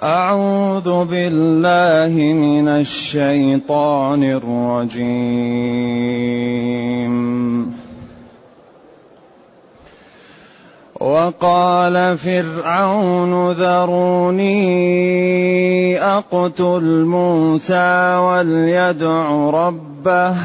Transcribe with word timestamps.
أعوذ 0.00 1.04
بالله 1.04 2.32
من 2.32 2.68
الشيطان 2.68 4.22
الرجيم. 4.24 5.52
وقال 11.00 12.18
فرعون 12.18 13.52
ذروني 13.52 14.56
أقتل 16.00 17.04
موسى 17.04 18.16
وليدع 18.16 19.50
ربه 19.50 20.36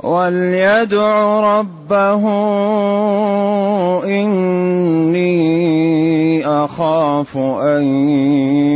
وليدع 0.00 1.40
ربه 1.58 2.22
إني 4.04 5.91
أخاف 6.46 7.36
أن 7.36 7.82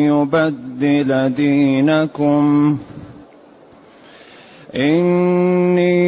يبدل 0.07 1.35
دينكم. 1.35 2.79
إني 4.77 6.07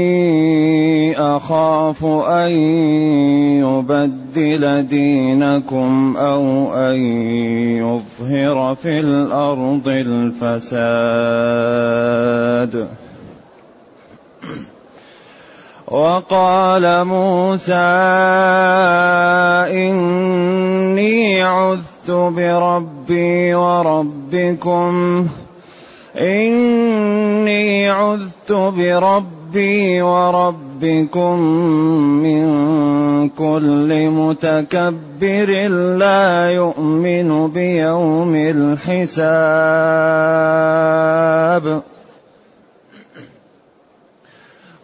أخاف 1.20 2.04
أن 2.04 2.50
يبدل 3.58 4.86
دينكم 4.86 6.16
أو 6.16 6.74
أن 6.74 6.96
يظهر 7.76 8.74
في 8.74 9.00
الأرض 9.00 9.88
الفساد. 9.88 10.88
وقال 15.88 17.04
موسى 17.04 17.74
إني 19.72 19.97
بربي 22.10 23.54
وربكم. 23.54 25.26
إني 26.16 27.88
عذت 27.88 28.52
بربي 28.52 30.02
وربكم 30.02 31.38
من 32.22 32.48
كل 33.28 34.10
متكبر 34.10 35.68
لا 35.98 36.50
يؤمن 36.50 37.48
بيوم 37.48 38.34
الحساب. 38.34 39.18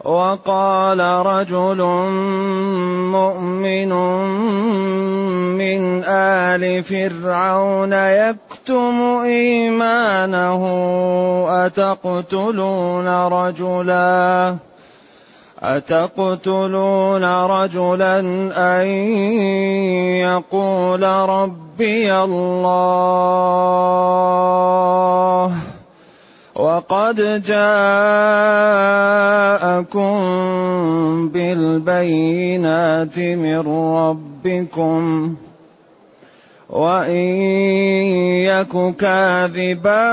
وقال 0.05 1.01
رجل 1.01 1.83
مؤمن 3.13 3.93
من 5.59 6.05
آل 6.05 6.83
فرعون 6.83 7.93
يكتم 7.93 9.01
إيمانه 9.25 10.63
أتقتلون 11.67 13.09
رجلا؟ 13.09 14.57
أتقتلون 15.63 17.25
رجلا 17.25 18.21
أن 18.57 18.87
يقول 20.21 21.03
ربي 21.03 22.15
الله؟ 22.15 23.55
وقد 26.55 27.43
جاءكم 27.47 27.75
بالبينات 31.85 33.19
من 33.19 33.61
ربكم 33.97 35.35
وإن 36.71 37.35
يك 38.49 38.97
كاذبا 38.97 40.05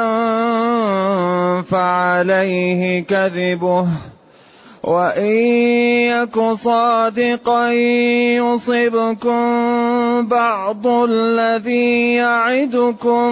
فعليه 1.62 3.04
كذبه 3.04 3.88
وإن 4.84 5.36
يك 6.12 6.40
صادقا 6.54 7.72
يصبكم 8.42 9.48
بعض 10.28 10.88
الذي 10.88 12.14
يعدكم 12.14 13.32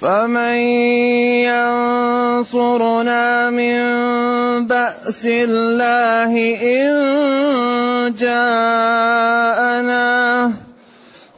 فمن 0.00 0.56
ينصرنا 2.44 3.50
من 3.50 3.76
بأس 4.66 5.26
الله 5.26 6.32
إن 6.62 6.92
جاءنا. 8.18 9.96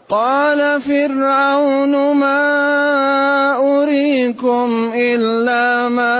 قال 0.08 0.80
فرعون 0.80 2.16
ما 2.16 2.40
أريكم 3.56 4.92
إلا 4.94 5.88
ما 5.88 6.18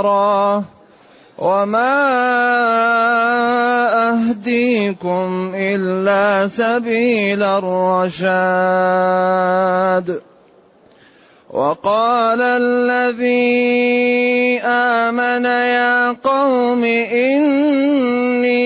أرى 0.00 0.62
وما 1.38 1.98
أهديكم 4.10 5.52
إلا 5.54 6.46
سبيل 6.48 7.42
الرشاد. 7.42 8.32
وقال 11.52 12.40
الذي 12.40 13.40
آمن 14.64 15.44
يا 15.44 16.16
قوم 16.24 16.84
إني 17.12 18.62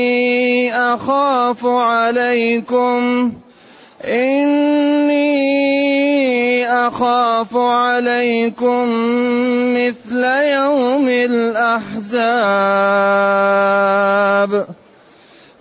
أخاف 0.94 1.66
عليكم 1.66 3.32
إني 4.04 5.26
أخاف 6.86 7.56
عليكم 7.56 8.84
مثل 9.74 10.24
يوم 10.54 11.08
الأحزاب 11.08 12.46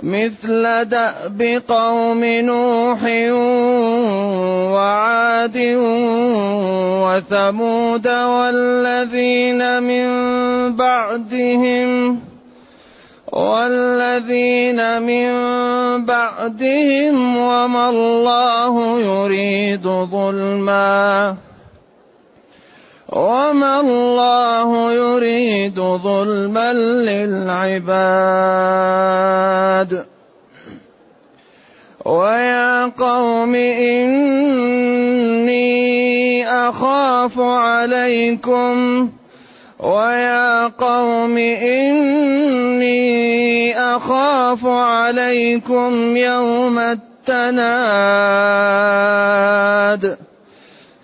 مثل 0.03 0.85
دأب 0.85 1.61
قوم 1.67 2.25
نوح 2.25 3.03
وعاد 4.73 5.57
وثمود 7.15 8.07
والذين 8.07 9.83
من 9.83 10.07
بعدهم 10.75 12.19
والذين 13.31 15.01
من 15.01 15.29
بعدهم 16.05 17.37
وما 17.37 17.89
الله 17.89 18.99
يريد 18.99 19.87
ظلما 19.87 21.35
وما 23.09 23.79
الله 23.79 24.91
يريد 24.93 25.79
ظلما 25.79 26.73
للعباد 27.63 28.45
ويا 32.05 32.85
قوم 32.85 33.55
إني 33.55 34.05
أخاف 36.49 37.39
عليكم 37.39 39.09
ويا 39.79 40.67
قوم 40.67 41.37
إني 41.37 42.95
أخاف 43.95 44.65
عليكم 44.65 46.17
يوم 46.17 46.79
التناد 46.79 47.55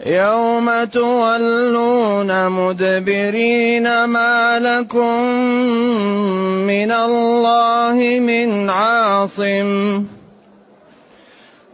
يوم 0.06 0.84
تولون 0.84 2.50
مدبرين 2.50 4.04
ما 4.04 4.60
لكم 4.60 5.24
من 6.68 6.92
الله 6.92 8.20
من 8.20 8.70
عاصم 8.70 10.04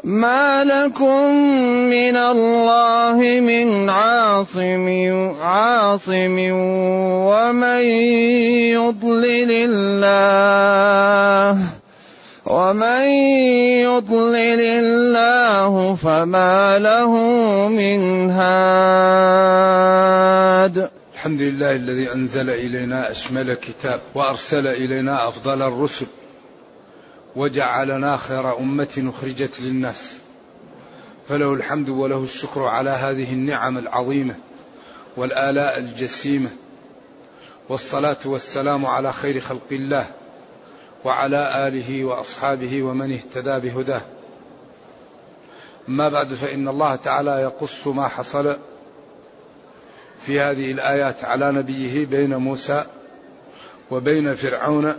ما 0.08 0.64
لكم 0.64 1.36
من 1.92 2.16
الله 2.16 3.20
من 3.44 3.90
عاصم 3.90 4.88
عاصم 5.36 6.38
ومن 7.28 7.84
يضلل 8.72 9.52
الله 9.52 11.60
ومن 12.46 13.08
يضلل 13.84 14.62
الله 14.62 15.96
فما 15.96 16.80
له 16.80 17.12
من 17.68 18.32
هاد. 18.32 18.48
الحمد 21.16 21.42
لله 21.42 21.76
الذي 21.76 22.14
أنزل 22.14 22.50
إلينا 22.50 23.12
أشمل 23.12 23.54
كتاب 23.54 24.00
وأرسل 24.16 24.68
إلينا 24.68 25.28
أفضل 25.28 25.62
الرسل. 25.62 26.06
وجعلنا 27.38 28.18
خير 28.18 28.58
أمة 28.58 29.12
أخرجت 29.16 29.62
للناس. 29.62 30.18
فله 31.30 31.54
الحمد 31.54 31.90
وله 31.90 32.24
الشكر 32.24 32.64
على 32.64 32.90
هذه 32.90 33.34
النعم 33.34 33.78
العظيمة 33.78 34.36
والآلاء 35.18 35.80
الجسيمة. 35.80 36.50
والصلاة 37.70 38.18
والسلام 38.26 38.86
على 38.86 39.14
خير 39.14 39.40
خلق 39.40 39.68
الله 39.72 40.06
وعلى 41.06 41.68
آله 41.68 42.06
وأصحابه 42.06 42.84
ومن 42.84 43.14
اهتدى 43.14 43.70
بهداه. 43.70 44.02
أما 45.90 46.10
بعد 46.10 46.34
فإن 46.34 46.68
الله 46.68 46.96
تعالى 46.96 47.32
يقص 47.32 47.88
ما 47.88 48.08
حصل 48.08 48.58
في 50.26 50.40
هذه 50.40 50.72
الآيات 50.72 51.24
على 51.24 51.52
نبيه 51.52 52.06
بين 52.06 52.36
موسى 52.36 52.86
وبين 53.92 54.36
فرعون 54.36 54.94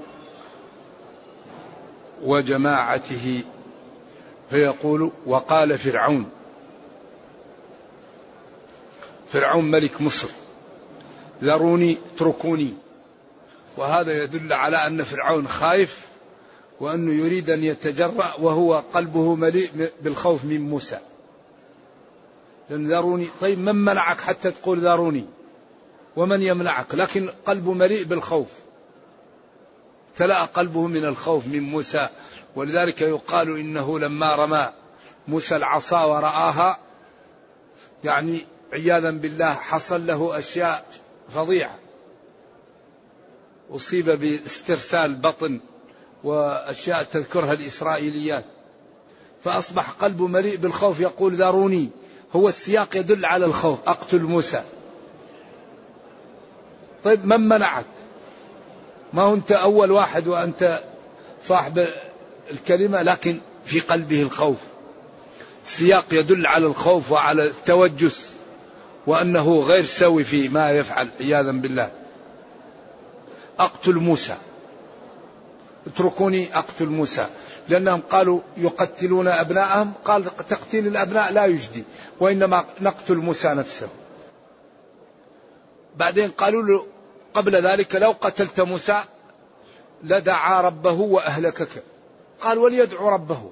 وجماعته 2.25 3.43
فيقول 4.50 5.11
وقال 5.26 5.79
فرعون 5.79 6.31
فرعون 9.32 9.70
ملك 9.70 10.00
مصر 10.00 10.29
ذروني 11.43 11.99
اتركوني 12.15 12.75
وهذا 13.76 14.23
يدل 14.23 14.53
على 14.53 14.76
أن 14.87 15.03
فرعون 15.03 15.49
خايف 15.49 16.06
وأنه 16.81 17.12
يريد 17.12 17.50
أن 17.50 17.65
يتجرأ 17.65 18.35
وهو 18.38 18.82
قلبه 18.93 19.35
مليء 19.35 19.91
بالخوف 20.03 20.44
من 20.44 20.61
موسى. 20.61 20.99
لأن 22.70 22.88
ذروني 22.88 23.29
طيب 23.41 23.59
من 23.59 23.76
منعك 23.76 24.20
حتى 24.20 24.50
تقول 24.50 24.79
ذروني؟ 24.79 25.25
ومن 26.17 26.43
يمنعك 26.43 26.94
لكن 26.94 27.29
قلبه 27.47 27.73
مليء 27.73 28.05
بالخوف. 28.05 28.49
تلأ 30.19 30.44
قلبه 30.44 30.87
من 30.87 31.05
الخوف 31.05 31.47
من 31.47 31.61
موسى 31.61 32.09
ولذلك 32.56 33.00
يقال 33.00 33.59
إنه 33.59 33.99
لما 33.99 34.35
رمى 34.35 34.69
موسى 35.29 35.56
العصا 35.56 36.05
ورآها 36.05 36.79
يعني 38.05 38.47
عياذا 38.73 39.11
بالله 39.11 39.55
حصل 39.55 40.06
له 40.06 40.38
أشياء 40.38 40.87
فظيعة. 41.35 41.79
أصيب 43.70 44.11
باسترسال 44.11 45.15
بطن 45.15 45.61
وأشياء 46.25 47.03
تذكرها 47.03 47.53
الإسرائيليات. 47.53 48.44
فأصبح 49.44 49.91
قلبه 49.91 50.26
مليء 50.26 50.56
بالخوف 50.56 51.00
يقول 51.00 51.35
ذروني 51.35 51.91
هو 52.32 52.49
السياق 52.49 52.97
يدل 52.97 53.25
على 53.25 53.44
الخوف. 53.44 53.79
أقتل 53.87 54.23
موسى. 54.23 54.62
طيب 57.05 57.26
من 57.26 57.41
منعك؟ 57.41 57.98
ما 59.12 59.22
هو 59.22 59.34
أنت 59.34 59.52
أول 59.52 59.90
واحد 59.90 60.26
وأنت 60.26 60.81
صاحب 61.43 61.87
الكلمة 62.50 63.02
لكن 63.02 63.38
في 63.64 63.81
قلبه 63.81 64.22
الخوف. 64.22 64.56
سياق 65.64 66.05
يدل 66.12 66.46
على 66.46 66.66
الخوف 66.66 67.12
وعلى 67.12 67.46
التوجس 67.46 68.32
وأنه 69.06 69.60
غير 69.60 69.84
سوي 69.84 70.25
في 70.25 70.49
ما 70.49 70.70
يفعل 70.70 71.08
عياذا 71.20 71.52
بالله. 71.52 71.90
أقتل 73.58 73.94
موسى. 73.94 74.37
اتركوني 75.87 76.58
أقتل 76.58 76.87
موسى. 76.87 77.26
لأنهم 77.69 78.00
قالوا 78.10 78.40
يقتلون 78.56 79.28
أبناءهم 79.28 79.93
قال 80.05 80.25
تقتيل 80.25 80.87
الأبناء 80.87 81.32
لا 81.32 81.46
يجدي 81.46 81.84
وإنما 82.20 82.64
نقتل 82.81 83.16
موسى 83.16 83.49
نفسه. 83.49 83.88
بعدين 85.96 86.31
قالوا 86.31 86.62
له 86.62 86.87
قبل 87.35 87.67
ذلك 87.67 87.95
لو 87.95 88.11
قتلت 88.21 88.61
موسى 88.61 89.05
لدعا 90.03 90.61
ربه 90.61 91.01
وأهلكك. 91.01 91.83
قال 92.41 92.59
وليدعو 92.59 93.09
ربه. 93.09 93.51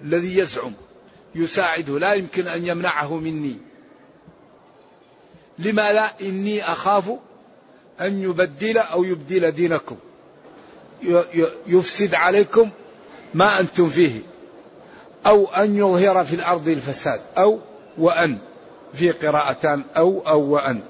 الذي 0.00 0.38
يزعم 0.38 0.72
يساعده 1.34 1.98
لا 1.98 2.14
يمكن 2.14 2.46
أن 2.46 2.66
يمنعه 2.66 3.18
مني. 3.18 3.56
لما 5.58 5.92
لا؟ 5.92 6.12
إني 6.20 6.62
أخاف 6.64 7.10
أن 8.00 8.22
يبدل 8.22 8.78
أو 8.78 9.04
يبدل 9.04 9.52
دينكم. 9.52 9.96
يفسد 11.66 12.14
عليكم 12.14 12.70
ما 13.34 13.60
أنتم 13.60 13.88
فيه. 13.88 14.20
أو 15.26 15.46
أن 15.46 15.76
يظهر 15.76 16.24
في 16.24 16.34
الأرض 16.34 16.68
الفساد. 16.68 17.20
أو 17.38 17.60
وأن. 17.98 18.38
في 18.94 19.10
قراءتان 19.10 19.82
أو 19.96 20.22
أو 20.26 20.40
وأن 20.40 20.82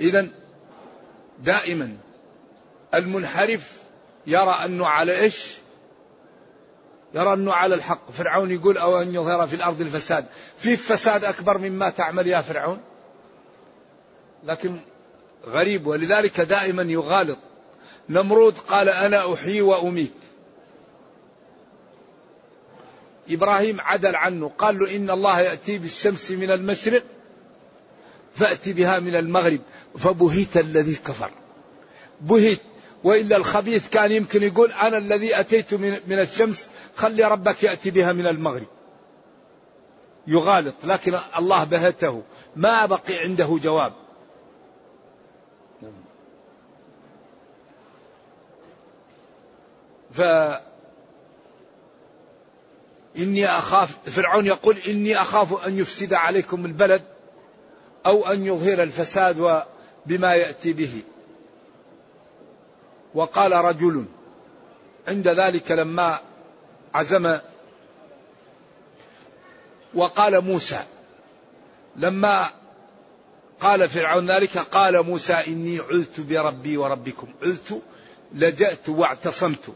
إذا 0.00 0.28
دائما 1.38 1.96
المنحرف 2.94 3.72
يرى 4.26 4.58
أنه 4.64 4.86
على 4.86 5.20
إيش؟ 5.20 5.54
يرى 7.14 7.32
أنه 7.34 7.52
على 7.52 7.74
الحق. 7.74 8.10
فرعون 8.10 8.50
يقول 8.50 8.78
أو 8.78 9.02
أن 9.02 9.14
يظهر 9.14 9.46
في 9.46 9.56
الأرض 9.56 9.80
الفساد. 9.80 10.24
في 10.58 10.76
فساد 10.76 11.24
أكبر 11.24 11.58
مما 11.58 11.90
تعمل 11.90 12.26
يا 12.26 12.40
فرعون. 12.40 12.80
لكن 14.44 14.76
غريب. 15.46 15.86
ولذلك 15.86 16.40
دائما 16.40 16.82
يغالط. 16.82 17.38
نمرود 18.08 18.58
قال 18.58 18.88
أنا 18.88 19.34
أحيي 19.34 19.60
وأميت. 19.60 20.21
إبراهيم 23.30 23.80
عدل 23.80 24.16
عنه 24.16 24.50
قال 24.58 24.78
له 24.78 24.96
إن 24.96 25.10
الله 25.10 25.40
يأتي 25.40 25.78
بالشمس 25.78 26.30
من 26.30 26.50
المشرق 26.50 27.02
فأتي 28.34 28.72
بها 28.72 29.00
من 29.00 29.16
المغرب 29.16 29.60
فبهت 29.98 30.56
الذي 30.56 30.94
كفر. 30.94 31.30
بهت 32.20 32.58
وإلا 33.04 33.36
الخبيث 33.36 33.88
كان 33.88 34.12
يمكن 34.12 34.42
يقول 34.42 34.72
أنا 34.72 34.98
الذي 34.98 35.40
أتيت 35.40 35.74
من 35.74 36.18
الشمس 36.18 36.70
خلي 36.96 37.24
ربك 37.24 37.62
يأتي 37.62 37.90
بها 37.90 38.12
من 38.12 38.26
المغرب. 38.26 38.66
يغالط 40.26 40.74
لكن 40.84 41.18
الله 41.38 41.64
بهته. 41.64 42.22
ما 42.56 42.86
بقي 42.86 43.18
عنده 43.18 43.58
جواب. 43.62 43.92
ف 50.12 50.20
إني 53.18 53.46
أخاف 53.46 54.10
فرعون 54.10 54.46
يقول 54.46 54.76
إني 54.88 55.20
أخاف 55.20 55.66
أن 55.66 55.78
يفسد 55.78 56.14
عليكم 56.14 56.66
البلد 56.66 57.02
أو 58.06 58.26
أن 58.26 58.46
يظهر 58.46 58.82
الفساد 58.82 59.62
بما 60.06 60.34
يأتي 60.34 60.72
به. 60.72 61.02
وقال 63.14 63.52
رجل 63.52 64.04
عند 65.08 65.28
ذلك 65.28 65.70
لما 65.70 66.18
عزم 66.94 67.38
وقال 69.94 70.40
موسى 70.40 70.84
لما 71.96 72.46
قال 73.60 73.88
فرعون 73.88 74.30
ذلك 74.30 74.58
قال 74.58 75.02
موسى 75.06 75.32
إني 75.32 75.78
عذت 75.78 76.20
بربي 76.20 76.76
وربكم 76.76 77.26
عذت 77.42 77.82
لجأت 78.32 78.88
واعتصمت 78.88 79.74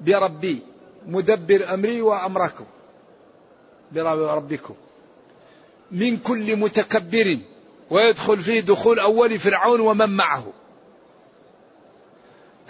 بربي. 0.00 0.73
مدبر 1.06 1.74
أمري 1.74 2.00
وأمركم 2.00 2.64
بربكم 3.92 4.74
من 5.90 6.16
كل 6.16 6.56
متكبر 6.56 7.38
ويدخل 7.90 8.38
فيه 8.38 8.60
دخول 8.60 8.98
أول 8.98 9.38
فرعون 9.38 9.80
ومن 9.80 10.10
معه. 10.10 10.52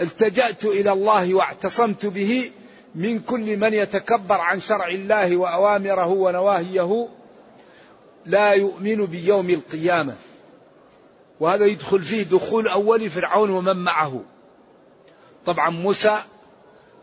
التجأت 0.00 0.64
إلى 0.64 0.93
الله 0.93 1.35
واعتصمت 1.35 2.07
به 2.07 2.50
من 2.95 3.19
كل 3.19 3.57
من 3.57 3.75
يتكبر 3.75 4.41
عن 4.41 4.61
شرع 4.61 4.88
الله 4.88 5.37
وأوامره 5.37 6.07
ونواهيه 6.07 7.09
لا 8.26 8.53
يؤمن 8.53 9.07
بيوم 9.07 9.50
القيامة. 9.50 10.17
وهذا 11.41 11.67
يدخل 11.67 12.03
فيه 12.03 12.23
دخول 12.23 12.69
أول 12.69 13.11
فرعون 13.11 13.50
ومن 13.50 13.76
معه. 13.76 14.23
طبعا 15.47 15.71
موسى 15.71 16.19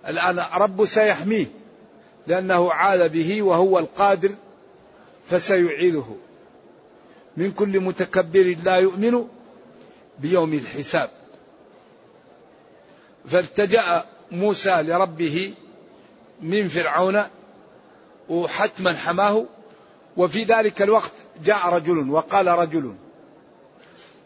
الآن 0.08 0.40
رب 0.40 0.86
سيحميه 0.86 1.46
لأنه 2.28 2.74
عاد 2.74 3.12
به 3.12 3.42
وهو 3.42 3.80
القادر 3.80 4.32
فسيعيده. 5.30 6.06
من 7.38 7.52
كل 7.52 7.80
متكبر 7.80 8.58
لا 8.64 8.76
يؤمن 8.76 9.28
بيوم 10.20 10.54
الحساب. 10.54 11.10
فالتجأ 13.28 14.06
موسى 14.32 14.82
لربه 14.82 15.54
من 16.42 16.68
فرعون 16.68 17.24
وحتما 18.30 18.96
حماه 18.96 19.46
وفي 20.18 20.44
ذلك 20.44 20.82
الوقت 20.82 21.12
جاء 21.46 21.70
رجل 21.70 22.10
وقال 22.10 22.48
رجل 22.48 22.96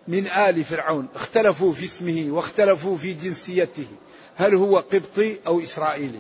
من 0.08 0.28
آل 0.28 0.64
فرعون 0.64 1.08
اختلفوا 1.16 1.74
في 1.74 1.86
اسمه 1.86 2.26
واختلفوا 2.30 2.98
في 2.98 3.14
جنسيته. 3.14 3.88
هل 4.36 4.56
هو 4.56 4.78
قبطي 4.78 5.38
أو 5.48 5.60
إسرائيلي؟ 5.60 6.20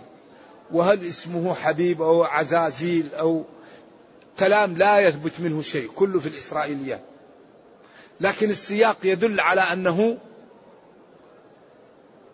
وهل 0.72 1.07
اسمه 1.07 1.53
حبيب 1.53 2.01
أو 2.01 2.24
عزازيل 2.24 3.15
أو 3.15 3.43
كلام 4.39 4.77
لا 4.77 5.00
يثبت 5.00 5.39
منه 5.39 5.62
شيء 5.62 5.89
كله 5.95 6.19
في 6.19 6.27
الإسرائيليات 6.27 7.01
لكن 8.22 8.50
السياق 8.50 8.98
يدل 9.03 9.39
على 9.39 9.62
أنه 9.62 10.17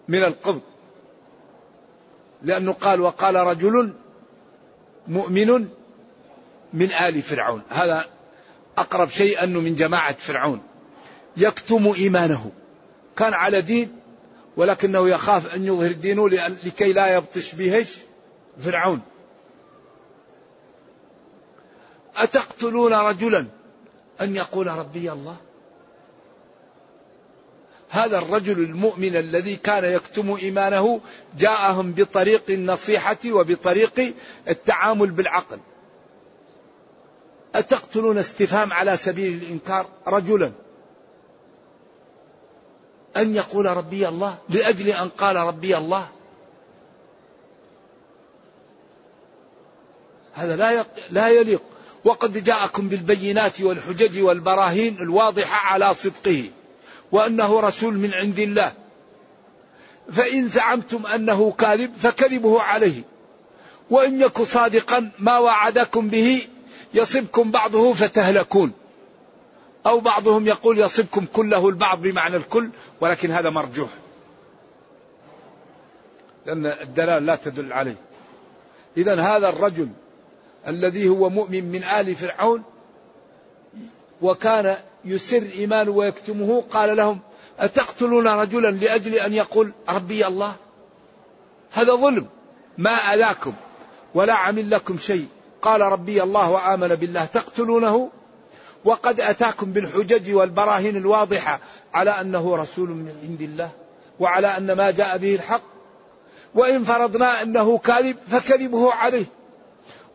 من 0.08 0.24
القبط. 0.24 0.62
لأنه 2.42 2.74
قال 2.74 3.02
وقال 3.02 3.36
رجل 3.36 3.94
مؤمن 5.08 5.68
من 6.74 6.92
آل 6.92 7.22
فرعون. 7.22 7.62
هذا 7.70 8.06
أقرب 8.78 9.10
شيء 9.10 9.44
أنه 9.44 9.60
من 9.60 9.76
جماعة 9.76 10.14
فرعون. 10.14 10.62
يكتم 11.38 11.94
إيمانه. 11.98 12.52
كان 13.18 13.34
على 13.34 13.62
دين 13.62 14.01
ولكنه 14.58 15.10
يخاف 15.10 15.56
أن 15.56 15.66
يظهر 15.66 15.92
دينه 15.92 16.30
لكي 16.30 16.94
لا 16.94 17.16
يبطش 17.16 17.56
به 17.56 17.86
فرعون. 18.60 19.02
أتقتلون 22.16 22.94
رجلا؟ 22.94 23.46
أن 24.22 24.36
يقول 24.36 24.68
ربي 24.68 25.12
الله. 25.12 25.38
هذا 27.90 28.18
الرجل 28.18 28.60
المؤمن 28.60 29.16
الذي 29.16 29.56
كان 29.56 29.84
يكتم 29.84 30.34
إيمانه 30.34 31.02
جاءهم 31.38 31.92
بطريق 31.92 32.44
النصيحة 32.50 33.18
وبطريق 33.26 34.14
التعامل 34.48 35.12
بالعقل. 35.12 35.60
أتقتلون 37.56 38.18
استفهام 38.18 38.74
على 38.74 38.98
سبيل 38.98 39.34
الإنكار 39.34 39.86
رجلا؟ 40.08 40.52
أن 43.18 43.36
يقول 43.36 43.66
ربي 43.66 44.08
الله 44.08 44.38
لأجل 44.50 44.90
أن 44.90 45.10
قال 45.10 45.36
ربي 45.36 45.78
الله. 45.78 46.08
هذا 50.34 50.56
لا 50.56 50.86
لا 51.10 51.30
يليق. 51.30 51.62
وقد 52.06 52.44
جاءكم 52.44 52.88
بالبينات 52.88 53.62
والحجج 53.62 54.22
والبراهين 54.22 54.98
الواضحة 55.02 55.74
على 55.74 55.94
صدقه 55.94 56.50
وأنه 57.12 57.60
رسول 57.60 57.94
من 57.94 58.14
عند 58.14 58.40
الله. 58.40 58.74
فإن 60.12 60.48
زعمتم 60.48 61.06
أنه 61.06 61.52
كاذب 61.52 61.94
فكذبه 61.94 62.62
عليه. 62.62 63.04
وإن 63.90 64.22
يك 64.22 64.42
صادقا 64.42 65.12
ما 65.20 65.38
وعدكم 65.38 66.10
به 66.10 66.48
يصبكم 66.94 67.52
بعضه 67.52 67.94
فتهلكون. 67.94 68.72
أو 69.86 70.00
بعضهم 70.00 70.48
يقول 70.48 70.80
يصبكم 70.80 71.26
كله 71.34 71.70
البعض 71.70 72.02
بمعنى 72.02 72.36
الكل 72.36 72.70
ولكن 73.02 73.32
هذا 73.32 73.50
مرجوح. 73.50 73.90
لأن 76.46 76.66
الدلالة 76.66 77.20
لا 77.20 77.36
تدل 77.36 77.74
عليه. 77.74 77.96
إذا 78.98 79.22
هذا 79.22 79.50
الرجل 79.50 79.90
الذي 80.68 81.10
هو 81.10 81.30
مؤمن 81.30 81.72
من 81.72 81.84
آل 81.84 82.16
فرعون 82.16 82.64
وكان 84.22 84.78
يسر 85.06 85.44
إيمانه 85.56 85.92
ويكتمه 85.92 86.64
قال 86.72 86.98
لهم 86.98 87.20
أتقتلون 87.60 88.28
رجلا 88.28 88.72
لأجل 88.72 89.16
أن 89.16 89.34
يقول 89.34 89.72
ربي 89.90 90.28
الله؟ 90.28 90.56
هذا 91.72 91.96
ظلم. 91.96 92.28
ما 92.78 92.92
أذاكم 92.92 93.54
ولا 94.14 94.34
عمل 94.34 94.70
لكم 94.70 94.98
شيء. 94.98 95.28
قال 95.62 95.82
ربي 95.82 96.24
الله 96.24 96.52
وآمن 96.52 96.96
بالله 96.96 97.26
تقتلونه؟ 97.26 98.10
وقد 98.86 99.20
أتاكم 99.20 99.72
بالحجج 99.72 100.34
والبراهين 100.34 100.98
الواضحة 100.98 101.60
على 101.94 102.10
أنه 102.10 102.56
رسول 102.56 102.90
من 102.90 103.16
عند 103.24 103.42
الله 103.42 103.72
وعلى 104.20 104.58
أن 104.58 104.72
ما 104.72 104.92
جاء 104.92 105.18
به 105.18 105.36
الحق. 105.36 105.64
وإن 106.56 106.84
فرضنا 106.84 107.42
أنه 107.42 107.78
كاذب 107.78 108.18
فكذبه 108.28 108.94
عليه. 108.94 109.26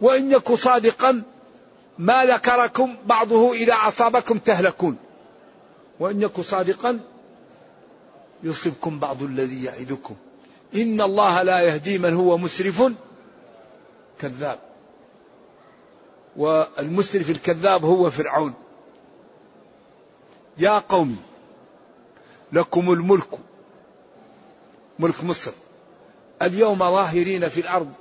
وإن 0.00 0.32
يك 0.32 0.52
صادقا 0.52 1.23
ما 1.99 2.26
ذكركم 2.26 2.96
بعضه 3.06 3.52
إذا 3.52 3.75
أصابكم 3.75 4.38
تهلكون. 4.38 4.96
وإن 6.00 6.23
يك 6.23 6.40
صادقا 6.40 7.00
يصبكم 8.42 8.99
بعض 8.99 9.23
الذي 9.23 9.64
يعدكم. 9.64 10.14
إن 10.75 11.00
الله 11.00 11.42
لا 11.42 11.61
يهدي 11.61 11.99
من 11.99 12.14
هو 12.14 12.38
مسرف 12.38 12.92
كذاب. 14.20 14.58
والمسرف 16.37 17.31
الكذاب 17.31 17.85
هو 17.85 18.11
فرعون. 18.11 18.55
يا 20.59 20.78
قوم 20.78 21.16
لكم 22.52 22.93
الملك 22.93 23.28
ملك 24.99 25.25
مصر. 25.25 25.52
اليوم 26.43 26.78
ظاهرين 26.78 27.49
في 27.49 27.61
الأرض 27.61 27.93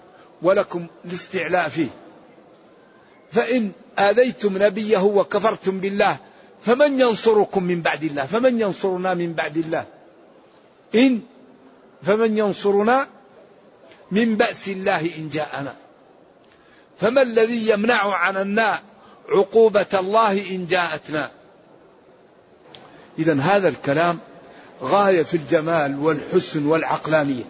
ولكم 0.42 0.88
الاستعلاء 1.06 1.70
فيه. 1.70 1.90
فإن 3.32 3.72
آذيتم 4.00 4.64
نبيه 4.64 5.04
وكفرتم 5.04 5.80
بالله 5.80 6.18
فمن 6.62 7.00
ينصركم 7.00 7.64
من 7.64 7.82
بعد 7.82 8.04
الله؟ 8.04 8.26
فمن 8.26 8.62
ينصرنا 8.62 9.14
من 9.14 9.34
بعد 9.34 9.58
الله؟ 9.58 9.86
إن 10.96 11.22
فمن 12.04 12.38
ينصرنا 12.38 13.08
من 14.12 14.36
بأس 14.36 14.68
الله 14.68 15.18
إن 15.18 15.30
جاءنا. 15.30 15.76
فما 16.98 17.22
الذي 17.22 17.70
يمنع 17.70 18.16
عنا 18.16 18.80
عقوبة 19.30 19.86
الله 19.94 20.52
إن 20.52 20.68
جاءتنا 20.68 21.32
إذا 23.20 23.42
هذا 23.42 23.68
الكلام 23.68 24.20
غاية 24.82 25.24
في 25.24 25.38
الجمال 25.38 26.00
والحسن 26.00 26.66
والعقلانية. 26.66 27.44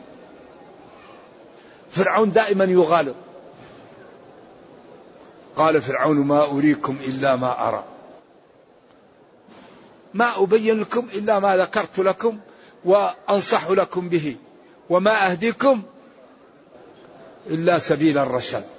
فرعون 1.90 2.32
دائما 2.32 2.66
يغالط 2.66 3.16
قال 5.56 5.82
فرعون 5.82 6.18
ما 6.18 6.44
أريكم 6.44 6.98
إلا 7.08 7.36
ما 7.36 7.68
أرى. 7.68 7.84
ما 10.14 10.44
أبين 10.44 10.82
لكم 10.82 11.08
إلا 11.14 11.40
ما 11.40 11.58
ذكرت 11.58 12.00
لكم 12.00 12.40
وأنصح 12.86 13.70
لكم 13.70 14.10
به. 14.10 14.36
وما 14.90 15.32
أهديكم 15.32 15.84
إلا 17.48 17.80
سبيل 17.80 18.18
الرشاد. 18.18 18.75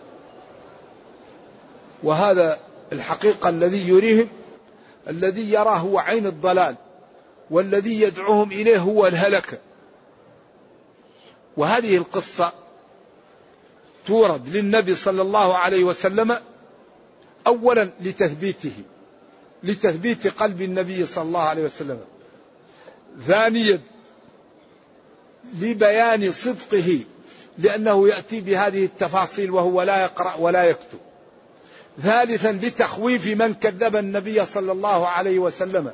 وهذا 2.07 2.59
الحقيقة 2.93 3.49
الذي 3.49 3.89
يريهم 3.89 4.29
الذي 5.09 5.53
يراه 5.53 5.77
هو 5.77 5.99
عين 5.99 6.27
الضلال 6.27 6.77
والذي 7.51 8.01
يدعوهم 8.01 8.53
إليه 8.53 8.79
هو 8.79 9.07
الهلكة 9.07 9.59
وهذه 11.57 11.97
القصة 11.97 12.53
تورد 14.07 14.49
للنبي 14.49 14.95
صلى 14.95 15.23
الله 15.23 15.57
عليه 15.57 15.85
وسلم 15.85 16.37
أولا 17.47 17.91
لتثبيته 18.01 18.73
لتثبيت 19.63 20.27
قلب 20.27 20.63
النبي 20.63 21.07
صلى 21.07 21.25
الله 21.25 21.41
عليه 21.43 21.65
وسلم. 21.65 22.01
ثانيا 23.23 23.81
لبيان 25.61 26.33
صدقه 26.33 27.01
لأنه 27.59 28.09
يأتي 28.09 28.41
بهذه 28.41 28.85
التفاصيل 28.85 29.51
وهو 29.51 29.83
لا 29.83 30.03
يقرأ 30.03 30.35
ولا 30.35 30.65
يكتب. 30.65 31.06
ثالثا 32.03 32.53
لتخويف 32.53 33.27
من 33.27 33.55
كذب 33.55 33.97
النبي 33.97 34.45
صلى 34.45 34.73
الله 34.73 35.07
عليه 35.07 35.39
وسلم 35.39 35.93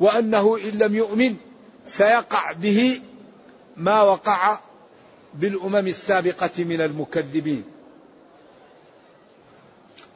وأنه 0.00 0.58
إن 0.64 0.78
لم 0.78 0.94
يؤمن 0.94 1.36
سيقع 1.86 2.52
به 2.52 3.00
ما 3.76 4.02
وقع 4.02 4.58
بالأمم 5.34 5.86
السابقة 5.86 6.50
من 6.58 6.80
المكذبين. 6.80 7.64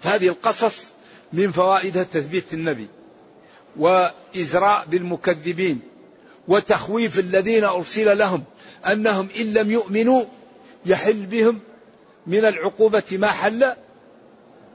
هذه 0.02 0.28
القصص 0.28 0.84
من 1.32 1.52
فوائدها 1.52 2.02
تثبيت 2.02 2.54
النبي 2.54 2.86
وإزراء 3.76 4.84
بالمكذبين 4.86 5.80
وتخويف 6.48 7.18
الذين 7.18 7.64
أرسل 7.64 8.18
لهم 8.18 8.44
أنهم 8.86 9.28
إن 9.40 9.52
لم 9.52 9.70
يؤمنوا 9.70 10.24
يحل 10.86 11.26
بهم 11.26 11.60
من 12.26 12.44
العقوبة 12.44 13.02
ما 13.12 13.26
حل 13.26 13.74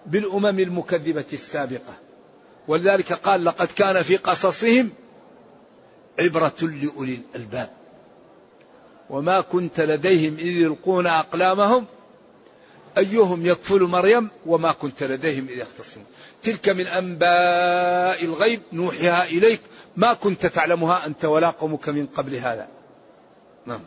بالأمم 0.06 0.60
المكذبة 0.60 1.26
السابقة. 1.34 1.94
ولذلك 2.68 3.14
قال 3.14 3.46
لقد 3.46 3.68
كان 3.68 4.02
في 4.02 4.18
قصصهم 4.18 4.90
عبرة 6.20 6.56
لأولي 6.62 7.20
الألباب. 7.30 7.70
وما 9.10 9.42
كنت 9.42 9.82
لديهم 9.82 10.34
إذ 10.34 10.48
يلقون 10.48 11.08
أقلامهم 11.08 11.86
أيهم 12.98 13.46
يكفل 13.46 13.84
مريم 13.84 14.30
وما 14.46 14.72
كنت 14.72 15.04
لديهم 15.04 15.48
إذ 15.48 15.58
يختصمون. 15.58 16.06
تلك 16.44 16.70
من 16.70 16.88
أنباء 16.88 18.26
الغيب 18.26 18.62
نوحيها 18.74 19.26
إليك 19.26 19.62
ما 19.98 20.14
كنت 20.14 20.46
تعلمها 20.46 21.06
أنت 21.06 21.26
ولا 21.26 21.50
قومك 21.50 21.90
من 21.90 22.06
قبل 22.06 22.36
هذا. 22.36 22.68
نعم. 23.66 23.82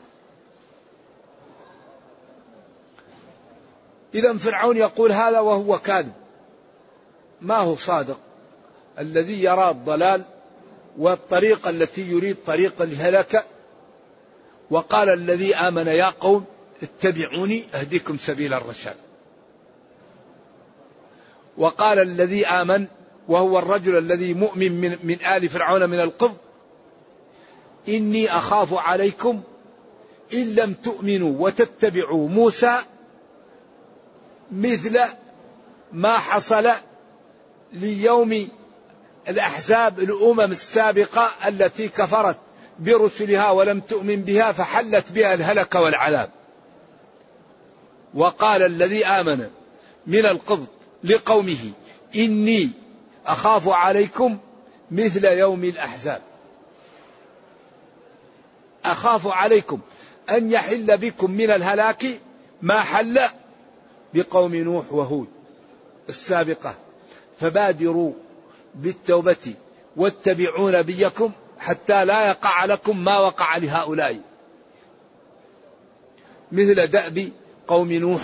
إذا 4.14 4.36
فرعون 4.36 4.76
يقول 4.76 5.12
هذا 5.12 5.40
وهو 5.40 5.78
كاذب. 5.78 6.12
ما 7.40 7.56
هو 7.56 7.76
صادق؟ 7.76 8.18
الذي 8.98 9.44
يرى 9.44 9.70
الضلال 9.70 10.24
والطريقة 10.98 11.70
التي 11.70 12.10
يريد 12.10 12.36
طريق 12.46 12.82
الهلكة 12.82 13.44
وقال 14.70 15.08
الذي 15.08 15.54
آمن 15.54 15.86
يا 15.86 16.10
قوم 16.20 16.44
اتبعوني 16.82 17.64
أهديكم 17.74 18.18
سبيل 18.18 18.54
الرشاد. 18.54 18.96
وقال 21.58 21.98
الذي 21.98 22.46
آمن 22.46 22.86
وهو 23.28 23.58
الرجل 23.58 23.98
الذي 23.98 24.34
مؤمن 24.34 24.72
من, 24.72 24.98
من 25.02 25.24
آل 25.24 25.48
فرعون 25.48 25.90
من 25.90 26.00
القبط 26.00 26.36
إني 27.88 28.30
أخاف 28.30 28.74
عليكم 28.74 29.42
إن 30.34 30.54
لم 30.54 30.72
تؤمنوا 30.72 31.34
وتتبعوا 31.38 32.28
موسى 32.28 32.78
مثل 34.52 35.00
ما 35.92 36.18
حصل 36.18 36.70
ليوم 37.72 38.48
الأحزاب 39.28 40.00
الأمم 40.00 40.40
السابقة 40.40 41.30
التي 41.48 41.88
كفرت 41.88 42.36
برسلها 42.78 43.50
ولم 43.50 43.80
تؤمن 43.80 44.16
بها 44.16 44.52
فحلت 44.52 45.12
بها 45.12 45.34
الهلك 45.34 45.74
والعذاب. 45.74 46.30
وقال 48.14 48.62
الذي 48.62 49.06
آمن 49.06 49.46
من 50.06 50.26
القبط 50.26 50.68
لقومه 51.04 51.70
إني 52.16 52.70
أخاف 53.26 53.68
عليكم 53.68 54.38
مثل 54.90 55.24
يوم 55.24 55.64
الأحزاب. 55.64 56.22
أخاف 58.84 59.26
عليكم 59.26 59.80
أن 60.30 60.52
يحل 60.52 60.98
بكم 60.98 61.30
من 61.30 61.50
الهلاك 61.50 62.06
ما 62.62 62.80
حل 62.80 63.18
بقوم 64.14 64.54
نوح 64.54 64.92
وهود 64.92 65.28
السابقة. 66.08 66.74
فبادروا 67.40 68.12
بالتوبة 68.74 69.54
واتبعوا 69.96 70.70
نبيكم 70.70 71.30
حتى 71.58 72.04
لا 72.04 72.28
يقع 72.28 72.64
لكم 72.64 73.04
ما 73.04 73.18
وقع 73.18 73.56
لهؤلاء. 73.56 74.20
مثل 76.52 76.86
دأب 76.86 77.30
قوم 77.68 77.92
نوح 77.92 78.22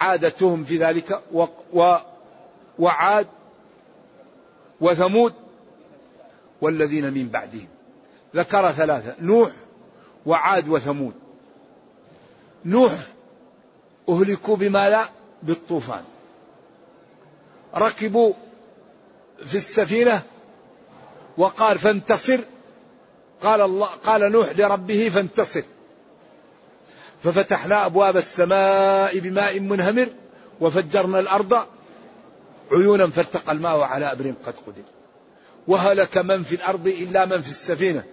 عادتهم 0.00 0.64
في 0.64 0.76
ذلك 0.76 1.22
و 1.32 1.96
وعاد 2.78 3.26
وثمود 4.80 5.32
والذين 6.60 7.14
من 7.14 7.28
بعدهم. 7.28 7.68
ذكر 8.36 8.72
ثلاثة 8.72 9.14
نوح 9.20 9.50
وعاد 10.26 10.68
وثمود. 10.68 11.14
نوح 12.64 12.92
أهلكوا 14.08 14.56
بما 14.56 14.88
لا 14.88 15.04
بالطوفان. 15.42 16.04
ركبوا 17.74 18.32
في 19.44 19.56
السفينة 19.56 20.22
وقال 21.38 21.78
فانتصر. 21.78 22.38
قال 23.42 23.60
الله 23.60 23.86
قال 23.86 24.32
نوح 24.32 24.48
لربه 24.58 25.08
فانتصر. 25.08 25.62
ففتحنا 27.24 27.86
أبواب 27.86 28.16
السماء 28.16 29.18
بماء 29.18 29.60
منهمر 29.60 30.08
وفجرنا 30.60 31.20
الأرض 31.20 31.66
عيونا 32.72 33.06
فالتقى 33.06 33.52
الماء 33.52 33.80
على 33.80 34.12
أبر 34.12 34.34
قد 34.46 34.54
قدر. 34.66 34.82
وهلك 35.68 36.18
من 36.18 36.42
في 36.42 36.54
الأرض 36.54 36.86
إلا 36.86 37.24
من 37.24 37.42
في 37.42 37.48
السفينة. 37.50 38.04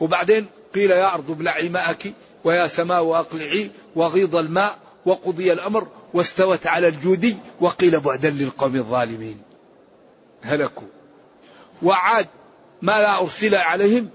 وبعدين 0.00 0.46
قيل 0.74 0.90
يا 0.90 1.14
أرض 1.14 1.30
ابلعي 1.30 1.68
ماءك 1.68 2.12
ويا 2.44 2.66
سماء 2.66 3.14
أقلعي 3.14 3.70
وغيض 3.96 4.34
الماء. 4.36 4.83
وقضي 5.06 5.52
الأمر 5.52 5.86
واستوت 6.14 6.66
على 6.66 6.88
الجودي 6.88 7.36
وقيل 7.60 8.00
بعدا 8.00 8.30
للقوم 8.30 8.76
الظالمين. 8.76 9.42
هلكوا. 10.42 10.88
وعاد 11.82 12.26
ما 12.82 12.92
لا 12.92 13.20
أرسل 13.20 13.54
عليهم 13.54 14.10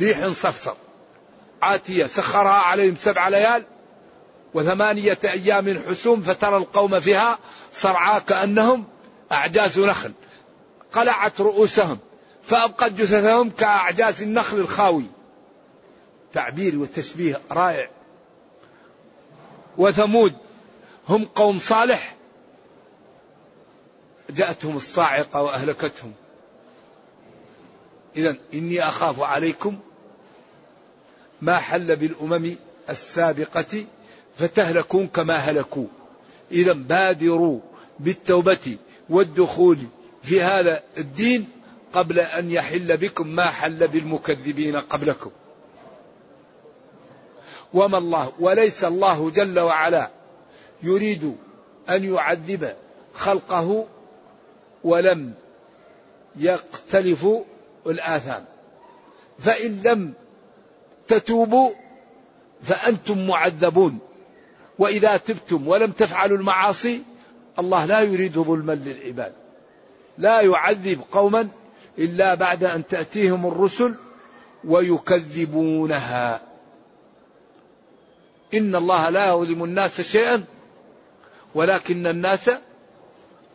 ريح 0.00 0.28
صرصر 0.28 0.74
عاتية 1.62 2.06
سخرها 2.06 2.50
عليهم 2.50 2.96
سبع 2.96 3.28
ليال 3.28 3.64
وثمانية 4.54 5.18
أيام 5.24 5.82
حسوم 5.88 6.20
فترى 6.20 6.56
القوم 6.56 7.00
فيها 7.00 7.38
صرعى 7.74 8.20
كأنهم 8.20 8.84
أعجاز 9.32 9.80
نخل. 9.80 10.12
قلعت 10.92 11.40
رؤوسهم 11.40 11.98
فأبقت 12.42 12.92
جثثهم 12.92 13.50
كأعجاز 13.50 14.22
النخل 14.22 14.58
الخاوي. 14.58 15.04
تعبير 16.32 16.78
وتشبيه 16.78 17.40
رائع. 17.50 17.90
وثمود. 19.78 20.34
هم 21.08 21.24
قوم 21.24 21.58
صالح. 21.58 22.16
جاءتهم 24.30 24.76
الصاعقة 24.76 25.42
وأهلكتهم. 25.42 26.12
إذا 28.16 28.36
إني 28.54 28.82
أخاف 28.82 29.20
عليكم 29.20 29.78
ما 31.42 31.56
حل 31.56 31.96
بالأمم 31.96 32.56
السابقة 32.90 33.84
فتهلكون 34.38 35.06
كما 35.06 35.34
هلكوا. 35.34 35.86
إذا 36.52 36.72
بادروا 36.72 37.60
بالتوبة 37.98 38.76
والدخول 39.10 39.78
في 40.22 40.42
هذا 40.42 40.82
الدين 40.98 41.48
قبل 41.92 42.18
أن 42.18 42.50
يحل 42.50 42.96
بكم 42.96 43.26
ما 43.26 43.44
حل 43.46 43.88
بالمكذبين 43.88 44.76
قبلكم. 44.76 45.30
وما 47.74 47.98
الله 47.98 48.32
وليس 48.40 48.84
الله 48.84 49.30
جل 49.30 49.60
وعلا 49.60 50.10
يريد 50.82 51.36
أن 51.90 52.14
يعذب 52.14 52.74
خلقه 53.14 53.86
ولم 54.84 55.34
يختلفوا 56.36 57.44
الآثام. 57.86 58.44
فإن 59.38 59.82
لم 59.84 60.12
تتوبوا 61.08 61.70
فأنتم 62.62 63.26
معذبون. 63.26 63.98
وإذا 64.78 65.16
تبتم 65.16 65.68
ولم 65.68 65.90
تفعلوا 65.90 66.38
المعاصي 66.38 67.02
الله 67.58 67.84
لا 67.84 68.00
يريد 68.00 68.38
ظلما 68.38 68.72
للعباد. 68.72 69.32
لا 70.18 70.40
يعذب 70.40 71.00
قوما 71.12 71.48
إلا 71.98 72.34
بعد 72.34 72.64
أن 72.64 72.86
تأتيهم 72.86 73.46
الرسل 73.46 73.94
ويكذبونها. 74.64 76.47
إن 78.54 78.76
الله 78.76 79.08
لا 79.08 79.28
يظلم 79.28 79.64
الناس 79.64 80.00
شيئا 80.00 80.44
ولكن 81.54 82.06
الناس 82.06 82.50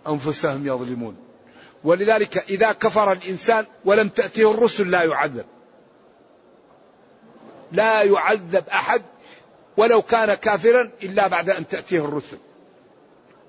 أنفسهم 0.07 0.67
يظلمون. 0.67 1.17
ولذلك 1.83 2.37
إذا 2.49 2.71
كفر 2.71 3.11
الإنسان 3.11 3.65
ولم 3.85 4.09
تأتيه 4.09 4.51
الرسل 4.51 4.91
لا 4.91 5.03
يعذب. 5.03 5.45
لا 7.71 8.03
يعذب 8.03 8.63
أحد 8.67 9.01
ولو 9.77 10.01
كان 10.01 10.33
كافرا 10.33 10.91
إلا 11.03 11.27
بعد 11.27 11.49
أن 11.49 11.67
تأتيه 11.67 12.05
الرسل. 12.05 12.37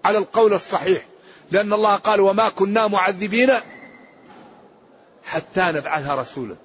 على 0.04 0.18
القول 0.18 0.52
الصحيح 0.52 1.06
لأن 1.50 1.72
الله 1.72 1.96
قال 1.96 2.20
وما 2.20 2.48
كنا 2.48 2.86
معذبين 2.86 3.52
حتى 5.24 5.60
نبعث 5.60 6.06
رسولا. 6.06 6.56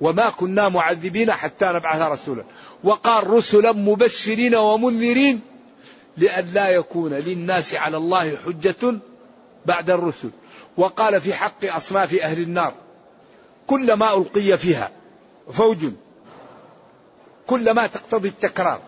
وما 0.00 0.30
كنا 0.30 0.68
معذبين 0.68 1.32
حتى 1.32 1.66
نبعث 1.66 2.00
رسولا. 2.00 2.44
وقال 2.84 3.30
رسلا 3.30 3.72
مبشرين 3.72 4.54
ومنذرين 4.54 5.40
لئلا 6.16 6.68
يكون 6.68 7.14
للناس 7.14 7.74
على 7.74 7.96
الله 7.96 8.36
حجة 8.36 8.98
بعد 9.66 9.90
الرسل. 9.90 10.30
وقال 10.76 11.20
في 11.20 11.34
حق 11.34 11.64
أصناف 11.64 12.14
أهل 12.14 12.42
النار 12.42 12.74
كلما 13.66 14.14
ألقي 14.14 14.58
فيها 14.58 14.90
فوج 15.50 15.86
كلما 17.46 17.86
تقتضي 17.86 18.28
التكرار 18.28 18.80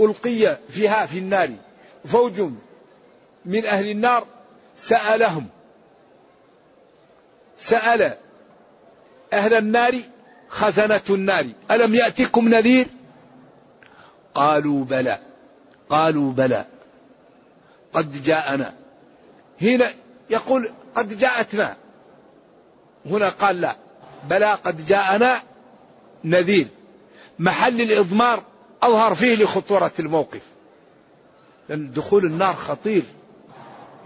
ألقي 0.00 0.58
فيها 0.68 1.06
في 1.06 1.18
النار 1.18 1.50
فوج 2.04 2.40
من 3.44 3.66
أهل 3.66 3.90
النار 3.90 4.26
سألهم 4.76 5.46
سأل 7.56 8.16
أهل 9.32 9.54
النار 9.54 9.94
خزنة 10.48 11.00
النار. 11.10 11.46
ألم 11.70 11.94
يأتكم 11.94 12.48
نذير؟ 12.48 12.86
قالوا 14.34 14.84
بلى. 14.84 15.18
قالوا 15.88 16.32
بلى. 16.32 16.64
قد 17.92 18.22
جاءنا. 18.22 18.74
هنا 19.62 19.90
يقول 20.30 20.70
قد 20.94 21.18
جاءتنا. 21.18 21.76
هنا 23.06 23.28
قال 23.28 23.60
لا. 23.60 23.76
بلى 24.30 24.52
قد 24.52 24.86
جاءنا 24.86 25.42
نذير. 26.24 26.66
محل 27.38 27.80
الإضمار 27.80 28.42
أظهر 28.82 29.14
فيه 29.14 29.44
لخطورة 29.44 29.92
الموقف. 29.98 30.42
لأن 31.68 31.92
دخول 31.92 32.24
النار 32.24 32.54
خطير. 32.54 33.02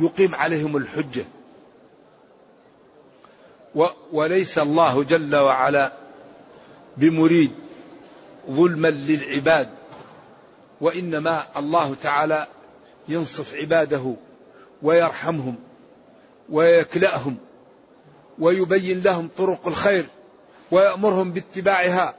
يقيم 0.00 0.34
عليهم 0.34 0.76
الحجة. 0.76 1.24
وليس 4.12 4.58
الله 4.58 5.02
جل 5.04 5.36
وعلا 5.36 5.92
بمريد 6.96 7.52
ظلما 8.50 8.88
للعباد. 8.88 9.68
وإنما 10.82 11.46
الله 11.56 11.94
تعالى 12.02 12.46
ينصف 13.08 13.54
عباده 13.54 14.14
ويرحمهم 14.82 15.54
ويكلأهم 16.50 17.36
ويبين 18.38 19.02
لهم 19.02 19.28
طرق 19.36 19.68
الخير 19.68 20.06
ويأمرهم 20.70 21.32
باتباعها 21.32 22.14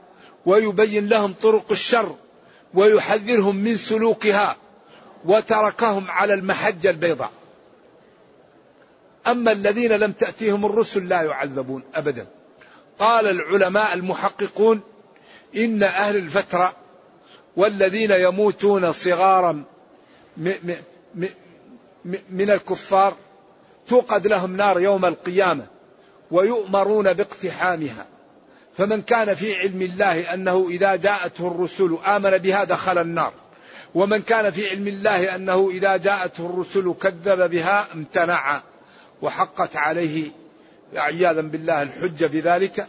ويبين 0.46 1.08
لهم 1.08 1.34
طرق 1.42 1.72
الشر 1.72 2.16
ويحذرهم 2.74 3.56
من 3.56 3.76
سلوكها 3.76 4.56
وتركهم 5.24 6.10
على 6.10 6.34
المحجة 6.34 6.90
البيضاء. 6.90 7.30
أما 9.26 9.52
الذين 9.52 9.92
لم 9.92 10.12
تأتيهم 10.12 10.66
الرسل 10.66 11.08
لا 11.08 11.22
يعذبون 11.22 11.82
أبدا. 11.94 12.26
قال 12.98 13.26
العلماء 13.26 13.94
المحققون 13.94 14.80
إن 15.56 15.82
أهل 15.82 16.16
الفترة 16.16 16.83
والذين 17.56 18.10
يموتون 18.10 18.92
صغارا 18.92 19.64
من 22.30 22.50
الكفار 22.50 23.14
توقد 23.88 24.26
لهم 24.26 24.56
نار 24.56 24.80
يوم 24.80 25.04
القيامة 25.04 25.66
ويؤمرون 26.30 27.12
باقتحامها. 27.12 28.06
فمن 28.78 29.02
كان 29.02 29.34
في 29.34 29.56
علم 29.58 29.82
الله 29.82 30.34
أنه 30.34 30.66
إذا 30.70 30.96
جاءته 30.96 31.48
الرسل 31.48 31.98
آمن 32.06 32.38
بها 32.38 32.64
دخل 32.64 32.98
النار. 32.98 33.32
ومن 33.94 34.22
كان 34.22 34.50
في 34.50 34.70
علم 34.70 34.88
الله 34.88 35.34
أنه 35.34 35.70
إذا 35.70 35.96
جاءته 35.96 36.46
الرسل 36.46 36.94
كذب 37.02 37.50
بها 37.50 37.86
امتنع 37.94 38.62
وحقت 39.22 39.76
عليه 39.76 40.30
عياذا 40.94 41.40
بالله 41.40 41.82
الحجة 41.82 42.26
بذلك. 42.26 42.86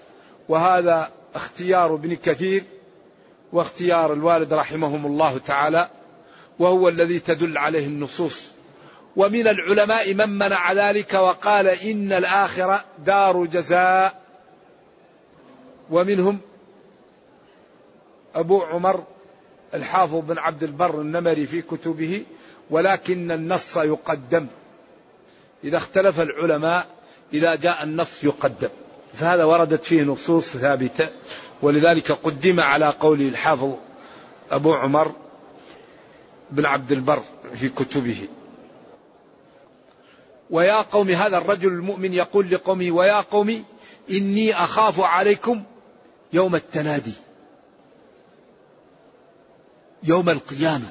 وهذا 0.49 1.11
اختيار 1.35 1.93
ابن 1.93 2.15
كثير 2.15 2.63
واختيار 3.55 4.13
الوالد 4.13 4.53
رحمهم 4.53 5.05
الله 5.05 5.37
تعالى 5.37 5.89
وهو 6.59 6.89
الذي 6.89 7.19
تدل 7.19 7.57
عليه 7.57 7.87
النصوص. 7.87 8.43
ومن 9.15 9.47
العلماء 9.47 10.13
من 10.13 10.29
منع 10.29 10.73
ذلك 10.73 11.13
وقال 11.13 11.67
إن 11.67 12.11
الآخرة 12.11 12.83
دار 13.05 13.45
جزاء. 13.45 14.21
ومنهم 15.91 16.39
أبو 18.35 18.61
عمر 18.61 19.03
الحافظ 19.73 20.15
بن 20.15 20.37
عبد 20.37 20.63
البر 20.63 21.01
النمري 21.01 21.47
في 21.47 21.61
كتبه 21.61 22.23
ولكن 22.69 23.31
النص 23.31 23.77
يقدم. 23.77 24.47
إذا 25.63 25.77
اختلف 25.77 26.19
العلماء 26.19 26.87
إذا 27.33 27.55
جاء 27.55 27.83
النص 27.83 28.23
يقدم. 28.23 28.69
فهذا 29.15 29.43
وردت 29.43 29.83
فيه 29.83 30.03
نصوص 30.03 30.45
ثابتة 30.45 31.09
ولذلك 31.61 32.11
قدم 32.11 32.59
على 32.59 32.89
قول 32.89 33.21
الحافظ 33.21 33.73
أبو 34.51 34.73
عمر 34.73 35.11
بن 36.51 36.65
عبد 36.65 36.91
البر 36.91 37.23
في 37.55 37.69
كتبه. 37.69 38.27
ويا 40.49 40.81
قوم 40.81 41.09
هذا 41.09 41.37
الرجل 41.37 41.67
المؤمن 41.67 42.13
يقول 42.13 42.51
لقومه 42.51 42.91
ويا 42.91 43.21
قوم 43.21 43.63
إني 44.11 44.53
أخاف 44.53 45.01
عليكم 45.01 45.63
يوم 46.33 46.55
التنادي 46.55 47.13
يوم 50.03 50.29
القيامة. 50.29 50.89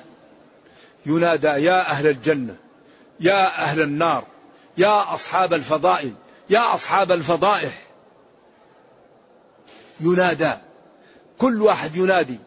ينادى 1.07 1.49
يا 1.49 1.91
أهل 1.91 2.07
الجنة 2.07 2.57
يا 3.21 3.63
أهل 3.63 3.81
النار 3.81 4.25
يا 4.79 5.15
أصحاب 5.15 5.55
الفضائل 5.55 6.13
يا 6.51 6.75
أصحاب 6.75 7.13
الفضائح. 7.13 7.84
ينادى. 10.01 10.55
كل 11.39 11.63
واحد 11.63 11.97
ينادي. 11.97 12.39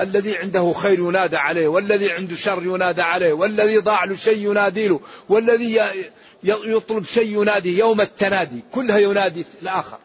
الذي 0.00 0.36
عنده 0.36 0.72
خير 0.72 0.98
ينادى 0.98 1.36
عليه 1.36 1.68
والذي 1.68 2.12
عنده 2.12 2.36
شر 2.36 2.62
ينادى 2.62 3.02
عليه 3.02 3.32
والذي 3.32 3.78
ضاع 3.78 4.04
له 4.04 4.14
شيء 4.14 4.50
ينادي 4.50 4.88
له 4.88 5.00
والذي 5.28 5.80
يطلب 6.42 7.04
شيء 7.04 7.40
ينادي 7.40 7.78
يوم 7.78 8.00
التنادي. 8.00 8.60
كلها 8.72 8.98
ينادي 8.98 9.44
الآخر. 9.62 9.98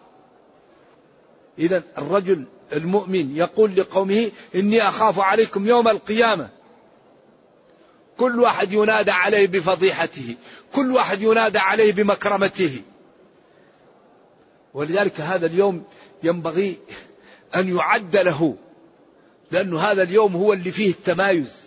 إذا 1.59 1.83
الرجل 1.97 2.43
المؤمن 2.73 3.37
يقول 3.37 3.75
لقومه 3.75 4.31
إني 4.55 4.81
أخاف 4.81 5.19
عليكم 5.19 5.67
يوم 5.67 5.87
القيامة. 5.87 6.49
كل 8.17 8.39
واحد 8.39 8.73
ينادى 8.73 9.11
عليه 9.11 9.47
بفضيحته. 9.47 10.35
كل 10.73 10.91
واحد 10.91 11.21
ينادى 11.21 11.59
عليه 11.59 11.93
بمكرمته. 11.93 12.81
ولذلك 14.73 15.21
هذا 15.21 15.45
اليوم 15.45 15.83
ينبغي 16.23 16.77
أن 17.55 17.75
يعد 17.75 18.17
له 18.17 18.55
لأن 19.51 19.75
هذا 19.77 20.03
اليوم 20.03 20.35
هو 20.35 20.53
اللي 20.53 20.71
فيه 20.71 20.89
التمايز 20.89 21.61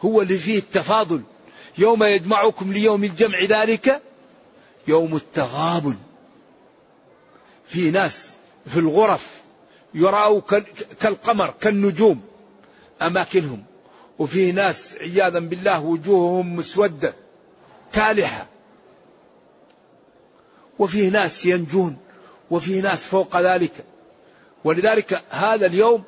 هو 0.00 0.22
اللي 0.22 0.38
فيه 0.38 0.58
التفاضل. 0.58 1.22
يوم 1.78 2.04
يجمعكم 2.04 2.72
ليوم 2.72 3.04
الجمع 3.04 3.42
ذلك 3.42 4.02
يوم 4.88 5.16
التغابن. 5.16 5.96
في 7.66 7.90
ناس 7.90 8.36
في 8.66 8.78
الغرف 8.78 9.42
يراوا 9.94 10.40
كالقمر 11.00 11.54
كالنجوم 11.60 12.20
أماكنهم. 13.02 13.64
وفيه 14.18 14.52
ناس 14.52 14.96
عياذا 15.00 15.38
بالله 15.38 15.80
وجوههم 15.80 16.56
مسودة 16.56 17.14
كالحة. 17.92 18.46
وفيه 20.78 21.08
ناس 21.08 21.46
ينجون. 21.46 21.96
وفيه 22.50 22.82
ناس 22.82 23.04
فوق 23.04 23.40
ذلك. 23.40 23.72
ولذلك 24.64 25.22
هذا 25.30 25.66
اليوم 25.66 26.02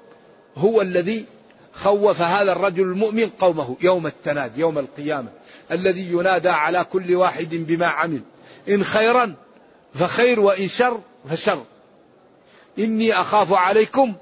هو 0.57 0.81
الذي 0.81 1.24
خوف 1.72 2.20
هذا 2.20 2.53
الرجل 2.53 2.83
المؤمن 2.83 3.31
قومه 3.38 3.76
يوم 3.81 4.07
التناد 4.07 4.59
يوم 4.59 4.79
القيامة 4.79 5.29
الذي 5.70 6.12
ينادى 6.12 6.48
على 6.48 6.85
كل 6.92 7.14
واحد 7.14 7.48
بما 7.50 7.87
عمل. 7.87 8.20
إن 8.68 8.85
خيرا 8.85 9.35
فخير 9.94 10.40
وإن 10.40 10.68
شر 10.68 11.00
فشر. 11.31 11.64
إني 12.79 13.20
أخاف 13.20 13.53
عليكم 13.53 14.14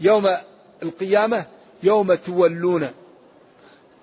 يوم 0.00 0.36
القيامة 0.82 1.46
يوم 1.82 2.14
تولون 2.14 2.90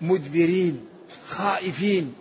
مدبرين 0.01 0.85
خائفين 1.29 2.13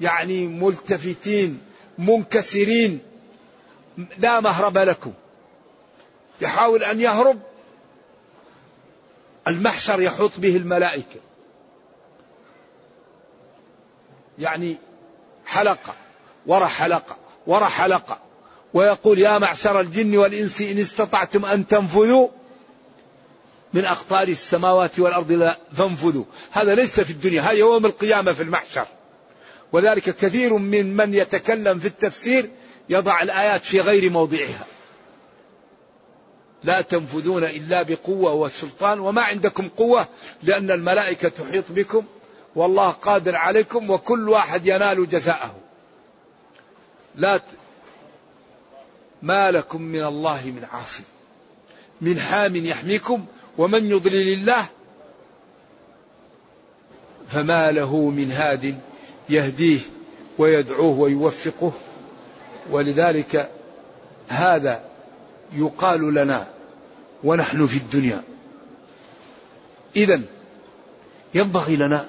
يعني 0.00 0.46
ملتفتين. 0.46 1.60
منكسرين. 1.98 3.00
لا 4.18 4.40
مهرب 4.40 4.78
لكم. 4.78 5.12
يحاول 6.40 6.84
أن 6.84 7.00
يهرب. 7.00 7.38
المحشر 9.48 10.00
يحوط 10.00 10.32
به 10.38 10.56
الملائكة. 10.56 11.20
يعني 14.38 14.76
حلقة 15.46 15.94
ورا 16.46 16.66
حلقة 16.66 17.16
ورا 17.46 17.66
حلقة 17.66 18.18
ويقول 18.74 19.18
يا 19.18 19.38
معشر 19.38 19.80
الجن 19.80 20.16
والإنس 20.16 20.60
إن 20.60 20.78
استطعتم 20.78 21.44
أن 21.44 21.66
تنفذوا 21.66 22.28
من 23.74 23.84
أقطار 23.84 24.28
السماوات 24.28 24.98
والأرض 24.98 25.54
فانفذوا 25.74 26.24
هذا 26.50 26.74
ليس 26.74 27.00
في 27.00 27.10
الدنيا. 27.10 27.42
هذا 27.42 27.50
يوم 27.50 27.86
القيامة 27.86 28.32
في 28.32 28.42
المحشر. 28.42 28.86
وذلك 29.72 30.02
كثير 30.02 30.56
من 30.56 30.96
من 30.96 31.14
يتكلم 31.14 31.78
في 31.78 31.86
التفسير 31.86 32.50
يضع 32.88 33.22
الآيات 33.22 33.64
في 33.64 33.80
غير 33.80 34.10
موضعها. 34.10 34.66
لا 36.64 36.80
تنفذون 36.80 37.44
إلا 37.44 37.82
بقوة 37.82 38.32
وسلطان 38.32 39.00
وما 39.00 39.22
عندكم 39.22 39.68
قوة 39.68 40.08
لأن 40.42 40.70
الملائكة 40.70 41.28
تحيط 41.28 41.64
بكم 41.70 42.04
والله 42.56 42.90
قادر 42.90 43.36
عليكم 43.36 43.90
وكل 43.90 44.28
واحد 44.28 44.66
ينال 44.66 45.08
جزاءه. 45.08 45.54
لا 47.14 47.38
ت... 47.38 47.44
ما 49.22 49.50
لكم 49.50 49.82
من 49.82 50.04
الله 50.04 50.42
من 50.46 50.64
عاصم. 50.72 51.04
من 52.00 52.20
حام 52.20 52.56
يحميكم 52.56 53.26
ومن 53.58 53.90
يضلل 53.90 54.32
الله 54.32 54.66
فما 57.28 57.72
له 57.72 57.96
من 57.96 58.32
هاد 58.32 58.78
يهديه 59.30 59.80
ويدعوه 60.38 60.98
ويوفقه. 60.98 61.72
ولذلك 62.70 63.50
هذا 64.28 64.82
يقال 65.52 66.14
لنا 66.14 66.46
ونحن 67.24 67.66
في 67.66 67.76
الدنيا. 67.76 68.22
إذا 69.96 70.20
ينبغي 71.34 71.76
لنا 71.76 72.08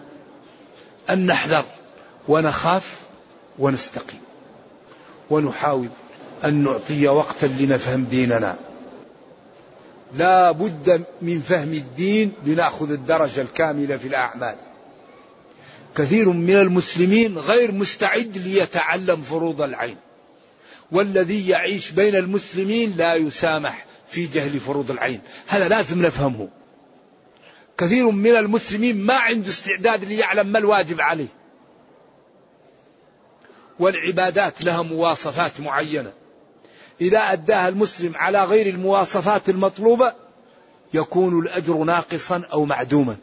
أن 1.10 1.26
نحذر 1.26 1.66
ونخاف 2.28 3.00
ونستقيم 3.60 4.20
ونحاول 5.30 5.90
أن 6.44 6.64
نعطي 6.64 7.08
وقتا 7.08 7.46
لنفهم 7.46 8.04
ديننا. 8.04 8.56
لا 10.16 10.52
بد 10.52 11.04
من 11.22 11.40
فهم 11.40 11.74
الدين 11.74 12.34
لنأخذ 12.46 12.92
الدرجة 12.92 13.42
الكاملة 13.42 13.98
في 13.98 14.08
الأعمال. 14.08 14.56
كثير 15.96 16.30
من 16.30 16.56
المسلمين 16.56 17.38
غير 17.38 17.72
مستعد 17.72 18.38
ليتعلم 18.38 19.22
فروض 19.22 19.62
العين 19.62 19.98
والذي 20.92 21.48
يعيش 21.48 21.92
بين 21.92 22.16
المسلمين 22.16 22.98
لا 22.98 23.16
يسامح 23.16 23.86
في 24.08 24.26
جهل 24.26 24.60
فروض 24.60 24.92
العين 24.92 25.22
هذا 25.48 25.68
لازم 25.68 26.02
نفهمه. 26.02 26.50
كثير 27.78 28.12
من 28.12 28.36
المسلمين 28.36 28.98
ما 28.98 29.14
عنده 29.14 29.50
استعداد 29.50 30.06
ليعلم 30.06 30.48
ما 30.48 30.60
الواجب 30.60 31.02
عليه. 31.02 31.28
والعبادات 33.80 34.62
لها 34.62 34.82
مواصفات 34.82 35.60
معينة. 35.60 36.14
إذا 37.02 37.20
أداها 37.20 37.70
المسلم 37.70 38.16
على 38.16 38.44
غير 38.44 38.68
المواصفات 38.68 39.50
المطلوبة 39.50 40.14
يكون 40.94 41.40
الأجر 41.40 41.78
ناقصا 41.78 42.44
أو 42.54 42.66
معدوما. 42.66 43.18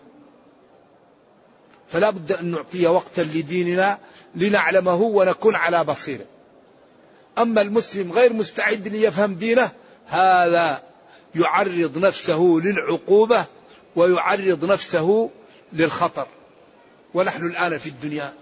فلا 1.89 2.11
بد 2.11 2.33
أن 2.33 2.51
نعطي 2.51 2.87
وقتا 2.87 3.21
لديننا 3.21 3.99
لنعلمه 4.35 4.95
ونكون 4.95 5.55
على 5.55 5.85
بصيرة 5.85 6.25
أما 7.39 7.61
المسلم 7.61 8.13
غير 8.13 8.33
مستعد 8.33 8.89
ليفهم 8.89 9.35
دينه 9.35 9.71
هذا 10.07 10.83
يعرض 11.35 11.99
نفسه 11.99 12.61
للعقوبة 12.65 13.47
ويعرض 13.97 14.65
نفسه 14.65 15.31
للخطر 15.73 16.27
ونحن 17.15 17.47
الآن 17.47 17.79
في 17.79 17.89
الدنيا 17.89 18.33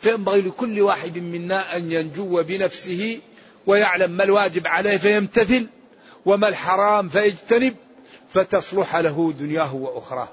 فينبغي 0.00 0.40
لكل 0.40 0.80
واحد 0.80 1.18
منا 1.18 1.76
أن 1.76 1.92
ينجو 1.92 2.42
بنفسه 2.42 3.20
ويعلم 3.66 4.10
ما 4.10 4.24
الواجب 4.24 4.66
عليه 4.66 4.96
فيمتثل 4.96 5.66
وما 6.26 6.48
الحرام 6.48 7.08
فيجتنب 7.08 7.74
فتصلح 8.30 8.96
له 8.96 9.32
دنياه 9.32 9.74
وأخراه. 9.74 10.28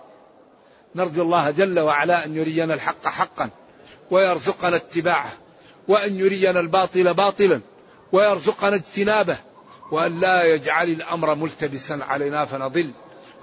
نرجو 0.95 1.21
الله 1.21 1.51
جل 1.51 1.79
وعلا 1.79 2.25
أن 2.25 2.35
يرينا 2.35 2.73
الحق 2.73 3.07
حقا 3.07 3.49
ويرزقنا 4.11 4.75
اتباعه 4.75 5.33
وأن 5.87 6.15
يرينا 6.15 6.59
الباطل 6.59 7.13
باطلا 7.13 7.61
ويرزقنا 8.11 8.75
اجتنابه 8.75 9.37
وأن 9.91 10.19
لا 10.19 10.43
يجعل 10.43 10.89
الأمر 10.89 11.35
ملتبسا 11.35 11.99
علينا 12.01 12.45
فنضل. 12.45 12.91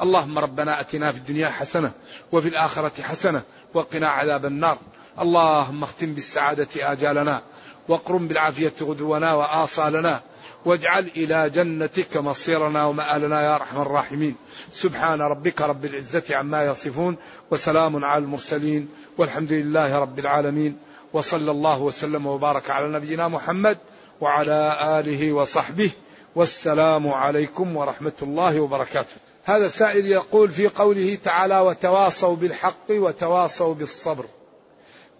اللهم 0.02 0.38
ربنا 0.38 0.80
أتنا 0.80 1.12
في 1.12 1.18
الدنيا 1.18 1.48
حسنة 1.48 1.92
وفي 2.32 2.48
الآخرة 2.48 3.02
حسنة 3.02 3.42
وقنا 3.74 4.08
عذاب 4.08 4.46
النار. 4.46 4.78
اللهم 5.20 5.82
اختم 5.82 6.14
بالسعادة 6.14 6.68
آجالنا 6.76 7.42
واقرم 7.88 8.28
بالعافية 8.28 8.72
غدونا 8.82 9.34
وآصالنا 9.34 10.20
واجعل 10.64 11.10
إلى 11.16 11.50
جنتك 11.50 12.16
مصيرنا 12.16 12.84
ومآلنا 12.84 13.42
يا 13.42 13.54
أرحم 13.54 13.80
الراحمين. 13.80 14.34
سبحان 14.72 15.20
ربك 15.20 15.60
رب 15.60 15.84
العزة 15.84 16.22
عما 16.30 16.64
يصفون 16.64 17.16
وسلام 17.50 18.04
على 18.04 18.24
المرسلين 18.24 18.88
والحمد 19.18 19.52
لله 19.52 19.98
رب 19.98 20.18
العالمين. 20.18 20.78
وصلى 21.12 21.50
الله 21.50 21.80
وسلم 21.80 22.26
وبارك 22.26 22.70
على 22.70 22.88
نبينا 22.88 23.28
محمد 23.28 23.78
وعلى 24.20 24.78
آله 25.00 25.32
وصحبه 25.32 25.90
والسلام 26.34 27.08
عليكم 27.08 27.76
ورحمة 27.76 28.12
الله 28.22 28.60
وبركاته. 28.60 29.16
هذا 29.44 29.66
السائل 29.66 30.06
يقول 30.06 30.50
في 30.50 30.68
قوله 30.68 31.18
تعالى 31.24 31.60
وتواصوا 31.60 32.36
بالحق 32.36 32.90
وتواصوا 32.90 33.74
بالصبر 33.74 34.24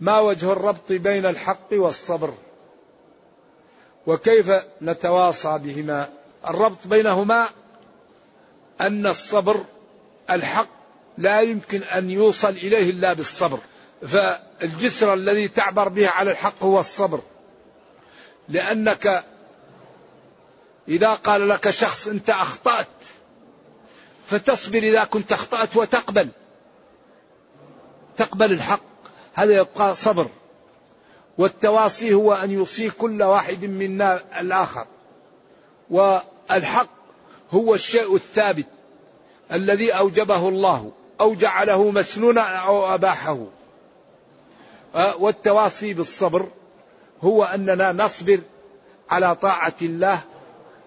ما 0.00 0.20
وجه 0.20 0.52
الربط 0.52 0.92
بين 0.92 1.26
الحق 1.26 1.72
والصبر؟ 1.72 2.30
وكيف 4.06 4.52
نتواصى 4.82 5.58
بهما؟ 5.58 6.08
الربط 6.48 6.86
بينهما 6.86 7.48
أن 8.80 9.06
الصبر 9.06 9.64
الحق 10.30 10.68
لا 11.18 11.40
يمكن 11.40 11.82
أن 11.82 12.10
يوصل 12.10 12.48
إليه 12.48 12.90
إلا 12.90 13.12
بالصبر. 13.12 13.58
فالجسر 14.06 15.14
الذي 15.14 15.48
تعبر 15.48 15.88
به 15.88 16.08
على 16.08 16.30
الحق 16.30 16.62
هو 16.62 16.80
الصبر. 16.80 17.20
لأنك 18.48 19.24
إذا 20.88 21.14
قال 21.14 21.48
لك 21.48 21.70
شخص 21.70 22.08
أنت 22.08 22.30
أخطأت 22.30 22.86
فتصبر 24.26 24.78
إذا 24.78 25.04
كنت 25.04 25.32
أخطأت 25.32 25.76
وتقبل. 25.76 26.28
تقبل 28.16 28.52
الحق. 28.52 28.82
هذا 29.34 29.52
يبقى 29.52 29.94
صبر. 29.94 30.26
والتواصي 31.38 32.14
هو 32.14 32.32
أن 32.32 32.50
يوصي 32.50 32.90
كل 32.90 33.22
واحد 33.22 33.64
منا 33.64 34.40
الآخر. 34.40 34.86
والحق 35.90 36.90
هو 37.50 37.74
الشيء 37.74 38.14
الثابت 38.14 38.66
الذي 39.52 39.90
أوجبه 39.90 40.48
الله 40.48 40.92
أو 41.20 41.34
جعله 41.34 41.90
مسنونا 41.90 42.42
أو 42.42 42.94
أباحه. 42.94 43.38
والتواصي 44.94 45.94
بالصبر 45.94 46.48
هو 47.22 47.44
أننا 47.44 47.92
نصبر 47.92 48.40
على 49.10 49.34
طاعة 49.34 49.74
الله 49.82 50.20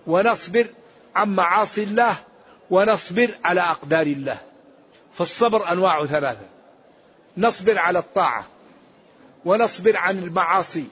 ونصبر 0.07 0.67
عن 1.15 1.35
معاصي 1.35 1.83
الله 1.83 2.15
ونصبر 2.69 3.29
على 3.45 3.61
أقدار 3.61 4.07
الله. 4.07 4.37
فالصبر 5.13 5.71
أنواع 5.71 6.05
ثلاثة. 6.05 6.45
نصبر 7.37 7.77
على 7.77 7.99
الطاعة 7.99 8.45
ونصبر 9.45 9.97
عن 9.97 10.19
المعاصي. 10.19 10.85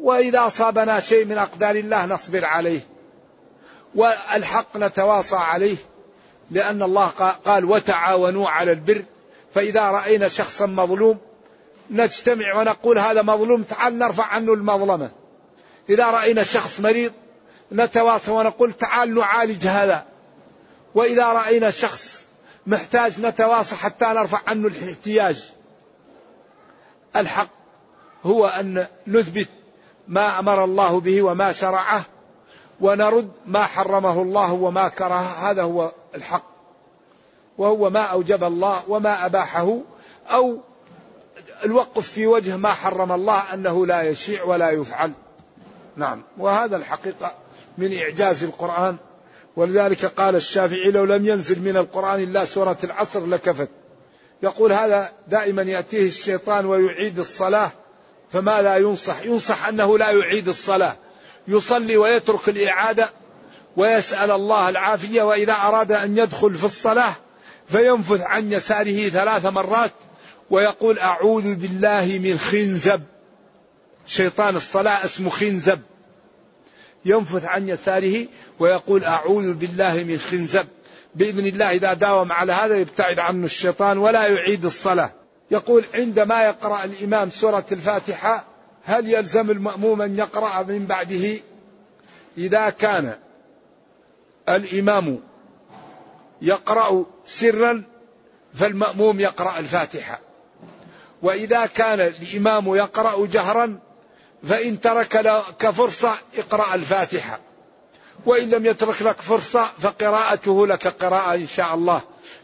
وإذا 0.00 0.46
أصابنا 0.46 1.00
شيء 1.00 1.24
من 1.24 1.38
أقدار 1.38 1.76
الله 1.76 2.06
نصبر 2.06 2.44
عليه. 2.44 2.80
والحق 3.94 4.76
نتواصى 4.76 5.36
عليه. 5.36 5.76
لأن 6.50 6.82
الله 6.82 7.06
قال 7.44 7.64
وتعاونوا 7.64 8.48
على 8.48 8.72
البر. 8.72 9.04
فإذا 9.54 9.90
رأينا 9.90 10.28
شخصا 10.28 10.66
مظلوم 10.66 11.18
نجتمع 11.90 12.54
ونقول 12.54 12.98
هذا 12.98 13.22
مظلوم 13.22 13.62
تعال 13.62 13.98
نرفع 13.98 14.26
عنه 14.26 14.52
المظلمة. 14.52 15.10
إذا 15.88 16.06
رأينا 16.06 16.42
شخص 16.42 16.80
مريض 16.80 17.12
نتواصى 17.72 18.30
ونقول 18.30 18.72
تعال 18.72 19.14
نعالج 19.14 19.66
هذا. 19.66 20.04
وإذا 20.94 21.26
رأينا 21.26 21.70
شخص 21.70 22.24
محتاج 22.66 23.20
نتواصى 23.20 23.76
حتى 23.76 24.04
نرفع 24.04 24.40
عنه 24.46 24.68
الاحتياج. 24.68 25.50
الحق 27.16 27.59
هو 28.24 28.46
أن 28.46 28.86
نثبت 29.06 29.48
ما 30.08 30.38
أمر 30.38 30.64
الله 30.64 31.00
به 31.00 31.22
وما 31.22 31.52
شرعه 31.52 32.04
ونرد 32.80 33.30
ما 33.46 33.62
حرمه 33.62 34.22
الله 34.22 34.52
وما 34.52 34.88
كرهه 34.88 35.50
هذا 35.50 35.62
هو 35.62 35.92
الحق. 36.14 36.50
وهو 37.58 37.90
ما 37.90 38.00
أوجب 38.00 38.44
الله 38.44 38.82
وما 38.88 39.26
أباحه 39.26 39.78
أو 40.26 40.58
الوقف 41.64 42.08
في 42.08 42.26
وجه 42.26 42.56
ما 42.56 42.72
حرم 42.72 43.12
الله 43.12 43.54
أنه 43.54 43.86
لا 43.86 44.02
يشيع 44.02 44.44
ولا 44.44 44.70
يفعل. 44.70 45.12
نعم. 45.96 46.22
وهذا 46.38 46.76
الحقيقة 46.76 47.34
من 47.78 47.98
إعجاز 47.98 48.44
القرآن. 48.44 48.96
ولذلك 49.56 50.04
قال 50.04 50.36
الشافعي 50.36 50.90
لو 50.90 51.04
لم 51.04 51.26
ينزل 51.26 51.62
من 51.62 51.76
القرآن 51.76 52.22
إلا 52.22 52.44
سورة 52.44 52.78
العصر 52.84 53.26
لكفت. 53.26 53.68
يقول 54.42 54.72
هذا 54.72 55.12
دائما 55.28 55.62
يأتيه 55.62 56.06
الشيطان 56.06 56.66
ويعيد 56.66 57.18
الصلاة 57.18 57.70
فما 58.32 58.62
لا 58.62 58.76
ينصح. 58.76 59.22
ينصح 59.22 59.66
أنه 59.66 59.98
لا 59.98 60.10
يعيد 60.10 60.48
الصلاة. 60.48 60.96
يصلي 61.48 61.96
ويترك 61.96 62.48
الإعادة 62.48 63.10
ويسأل 63.76 64.30
الله 64.30 64.68
العافية 64.68 65.22
وإذا 65.22 65.52
أراد 65.52 65.92
أن 65.92 66.18
يدخل 66.18 66.54
في 66.54 66.64
الصلاة 66.64 67.12
فينفث 67.68 68.20
عن 68.20 68.52
يساره 68.52 69.08
ثلاث 69.08 69.46
مرات 69.46 69.92
ويقول 70.50 70.98
أعوذ 70.98 71.54
بالله 71.54 72.20
من 72.22 72.38
خنزب. 72.38 73.02
شيطان 74.06 74.56
الصلاة 74.56 75.04
اسمه 75.04 75.30
خنزب. 75.30 75.80
ينفث 77.04 77.44
عن 77.44 77.68
يساره 77.68 78.26
ويقول 78.58 79.04
أعوذ 79.04 79.54
بالله 79.54 80.04
من 80.04 80.18
خنزب. 80.18 80.66
بإذن 81.14 81.46
الله 81.46 81.70
إذا 81.70 81.92
داوم 81.92 82.32
على 82.32 82.52
هذا 82.52 82.76
يبتعد 82.76 83.18
عنه 83.18 83.44
الشيطان 83.44 83.98
ولا 83.98 84.26
يعيد 84.26 84.64
الصلاة. 84.64 85.19
يقول 85.50 85.84
عندما 85.94 86.42
يقرأ 86.42 86.84
الإمام 86.84 87.30
سورة 87.30 87.64
الفاتحة 87.72 88.44
هل 88.84 89.08
يلزم 89.08 89.50
المأموم 89.50 90.02
أن 90.02 90.18
يقرأ 90.18 90.62
من 90.62 90.86
بعده؟ 90.86 91.40
إذا 92.38 92.70
كان 92.70 93.16
الإمام 94.48 95.18
يقرأ 96.42 97.04
سرا 97.26 97.82
فالمأموم 98.54 99.20
يقرأ 99.20 99.58
الفاتحة. 99.58 100.20
وإذا 101.22 101.66
كان 101.66 102.00
الإمام 102.00 102.74
يقرأ 102.74 103.26
جهرا 103.26 103.78
فإن 104.42 104.80
ترك 104.80 105.16
لك 105.16 105.70
فرصة 105.70 106.12
اقرأ 106.38 106.74
الفاتحة. 106.74 107.40
وإن 108.26 108.50
لم 108.50 108.66
يترك 108.66 109.02
لك 109.02 109.20
فرصة 109.20 109.64
فقراءته 109.78 110.66
لك 110.66 110.86
قراءة 110.86 111.34
إن 111.34 111.46
شاء 111.46 111.74
الله. 111.74 112.00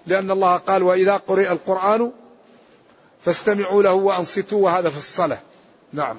لأن 0.06 0.30
الله 0.30 0.56
قال 0.56 0.82
وإذا 0.82 1.16
قرئ 1.16 1.52
القرآن 1.52 2.12
فاستمعوا 3.20 3.82
له 3.82 3.92
وأنصتوا 3.92 4.64
وهذا 4.64 4.90
في 4.90 4.98
الصلاة. 4.98 5.38
نعم. 5.92 6.16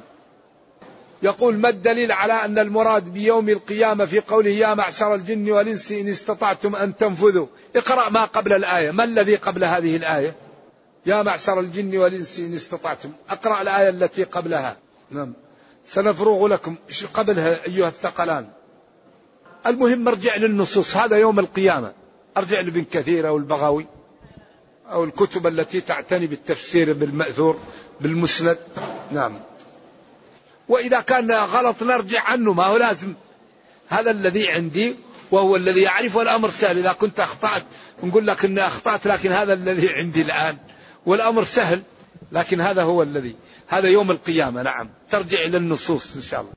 يقول 1.23 1.57
ما 1.57 1.69
الدليل 1.69 2.11
على 2.11 2.33
أن 2.33 2.59
المراد 2.59 3.13
بيوم 3.13 3.49
القيامة 3.49 4.05
في 4.05 4.19
قوله 4.19 4.49
يا 4.49 4.73
معشر 4.73 5.15
الجن 5.15 5.51
والإنس 5.51 5.91
إن 5.91 6.07
استطعتم 6.07 6.75
أن 6.75 6.97
تنفذوا 6.97 7.47
اقرأ 7.75 8.09
ما 8.09 8.25
قبل 8.25 8.53
الآية. 8.53 8.91
ما 8.91 9.03
الذي 9.03 9.35
قبل 9.35 9.63
هذه 9.63 9.95
الآية؟ 9.95 10.35
يا 11.05 11.23
معشر 11.23 11.59
الجن 11.59 11.97
والإنس 11.97 12.39
إن 12.39 12.53
استطعتم 12.53 13.11
أقرأ 13.29 13.61
الآية 13.61 13.89
التي 13.89 14.23
قبلها. 14.23 14.77
نعم. 15.11 15.33
سنفرغ 15.85 16.47
لكم. 16.47 16.75
قبلها 17.13 17.57
أيها 17.67 17.87
الثقلان؟ 17.87 18.47
المهم 19.65 20.07
ارجع 20.07 20.35
للنصوص. 20.35 20.97
هذا 20.97 21.17
يوم 21.17 21.39
القيامة. 21.39 21.93
أرجع 22.37 22.61
لابن 22.61 22.85
كثير 22.91 23.27
أو 23.27 23.37
البغوي 23.37 23.85
أو 24.91 25.03
الكتب 25.03 25.47
التي 25.47 25.81
تعتني 25.81 26.27
بالتفسير 26.27 26.93
بالمأثور 26.93 27.59
بالمسند. 28.01 28.57
نعم. 29.11 29.33
وإذا 30.67 31.01
كان 31.01 31.31
غلط 31.31 31.83
نرجع 31.83 32.21
عنه. 32.23 32.53
ما 32.53 32.65
هو 32.65 32.77
لازم. 32.77 33.13
هذا 33.87 34.11
الذي 34.11 34.47
عندي 34.47 34.95
وهو 35.31 35.55
الذي 35.55 35.81
يعرف 35.81 36.17
الأمر 36.17 36.49
سهل. 36.49 36.77
إذا 36.77 36.93
كنت 36.93 37.19
أخطأت 37.19 37.63
نقول 38.03 38.27
لك 38.27 38.45
أني 38.45 38.67
أخطأت 38.67 39.07
لكن 39.07 39.31
هذا 39.31 39.53
الذي 39.53 39.89
عندي 39.89 40.21
الآن. 40.21 40.57
والأمر 41.05 41.43
سهل 41.43 41.81
لكن 42.31 42.61
هذا 42.61 42.83
هو 42.83 43.03
الذي. 43.03 43.35
هذا 43.67 43.87
يوم 43.87 44.11
القيامة. 44.11 44.61
نعم. 44.61 44.89
ترجع 45.09 45.41
إلى 45.41 45.57
النصوص 45.57 46.15
إن 46.15 46.21
شاء 46.21 46.41
الله. 46.41 46.51